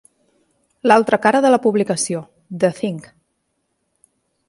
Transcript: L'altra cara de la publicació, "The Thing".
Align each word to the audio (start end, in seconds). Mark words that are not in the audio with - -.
L'altra 0.91 1.19
cara 1.27 1.43
de 1.47 1.53
la 1.53 1.61
publicació, 1.67 2.25
"The 2.65 2.75
Thing". 2.81 3.01